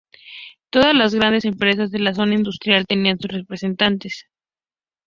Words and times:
Todas 0.71 0.95
las 0.95 1.13
grandes 1.13 1.45
empresas 1.45 1.91
de 1.91 1.99
la 1.99 2.15
zona 2.15 2.33
industrial 2.33 2.87
tenían 2.87 3.19
sus 3.19 3.29
representantes. 3.31 4.25